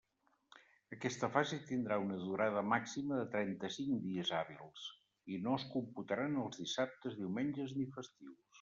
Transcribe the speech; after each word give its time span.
Aquesta 0.95 1.27
fase 1.35 1.59
tindrà 1.71 1.97
una 2.05 2.17
durada 2.21 2.63
màxima 2.71 3.19
de 3.21 3.27
trenta-cinc 3.37 4.01
dies 4.07 4.33
hàbils, 4.39 4.89
i 5.35 5.39
no 5.45 5.55
es 5.61 5.69
computaran 5.77 6.43
els 6.47 6.61
dissabtes, 6.65 7.23
diumenges 7.25 7.81
ni 7.81 7.91
festius. 8.01 8.37